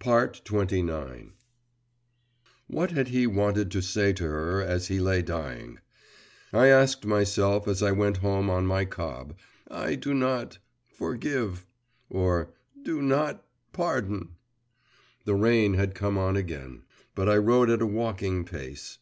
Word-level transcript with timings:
XXIX 0.00 1.32
What 2.68 2.92
had 2.92 3.08
he 3.08 3.26
wanted 3.26 3.72
to 3.72 3.80
say 3.82 4.12
to 4.12 4.22
her 4.22 4.60
as 4.62 4.86
he 4.86 5.00
lay 5.00 5.22
dying? 5.22 5.80
I 6.52 6.68
asked 6.68 7.04
myself 7.04 7.66
as 7.66 7.82
I 7.82 7.90
went 7.90 8.18
home 8.18 8.48
on 8.48 8.64
my 8.64 8.84
cob: 8.84 9.36
'I 9.68 9.96
do 9.96 10.14
not… 10.14 10.58
forgive,' 10.86 11.66
or 12.08 12.52
'do 12.80 13.02
not… 13.02 13.44
pardon.' 13.72 14.36
The 15.24 15.34
rain 15.34 15.74
had 15.74 15.96
come 15.96 16.16
on 16.16 16.36
again, 16.36 16.82
but 17.16 17.28
I 17.28 17.38
rode 17.38 17.68
at 17.68 17.82
a 17.82 17.86
walking 17.88 18.44
pace. 18.44 18.98